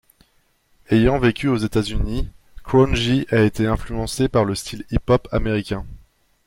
[0.89, 2.27] Ayant vécu aux États-Unis,
[2.63, 5.85] Crown J a été influencé par le style hip-hop américain.